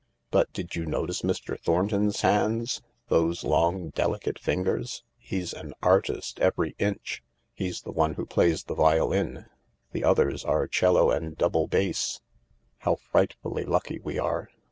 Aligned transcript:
"But 0.31 0.51
did 0.51 0.75
you 0.75 0.87
notice 0.87 1.21
Mr. 1.21 1.59
Thornton's 1.59 2.21
hands? 2.21 2.81
Those 3.09 3.43
long, 3.43 3.89
delicate 3.89 4.39
fingers? 4.39 5.03
He's 5.19 5.53
an 5.53 5.75
artist 5.83 6.39
every 6.39 6.75
inch."" 6.79 7.21
He's 7.53 7.83
the 7.83 7.91
one 7.91 8.15
who 8.15 8.25
plays 8.25 8.63
the 8.63 8.73
violin. 8.73 9.45
The 9.91 10.03
others 10.03 10.43
are 10.43 10.67
'cello 10.67 11.11
and 11.11 11.37
double 11.37 11.67
bass. 11.67 12.19
How 12.79 12.95
frightfully 12.95 13.63
lucky 13.63 13.99
we 13.99 14.17
are 14.17 14.49